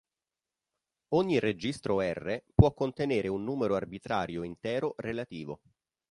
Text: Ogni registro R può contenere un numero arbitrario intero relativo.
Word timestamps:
Ogni 1.13 1.37
registro 1.37 2.01
R 2.01 2.43
può 2.55 2.73
contenere 2.73 3.27
un 3.27 3.43
numero 3.43 3.75
arbitrario 3.75 4.41
intero 4.41 4.95
relativo. 4.97 5.61